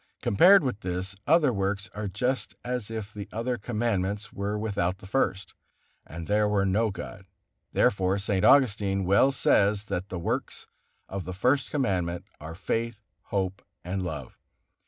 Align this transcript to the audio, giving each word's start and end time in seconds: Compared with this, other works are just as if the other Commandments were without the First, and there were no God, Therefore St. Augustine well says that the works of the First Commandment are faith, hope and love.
Compared 0.23 0.63
with 0.63 0.79
this, 0.79 1.15
other 1.27 1.53
works 1.53 1.87
are 1.93 2.07
just 2.07 2.55
as 2.65 2.89
if 2.89 3.13
the 3.13 3.29
other 3.31 3.55
Commandments 3.59 4.33
were 4.33 4.57
without 4.57 4.97
the 4.97 5.05
First, 5.05 5.53
and 6.07 6.25
there 6.25 6.49
were 6.49 6.65
no 6.65 6.89
God, 6.89 7.27
Therefore 7.71 8.17
St. 8.17 8.43
Augustine 8.43 9.05
well 9.05 9.31
says 9.31 9.83
that 9.83 10.09
the 10.09 10.17
works 10.17 10.65
of 11.07 11.23
the 11.23 11.33
First 11.35 11.69
Commandment 11.69 12.25
are 12.39 12.55
faith, 12.55 13.03
hope 13.25 13.61
and 13.83 14.01
love. 14.01 14.39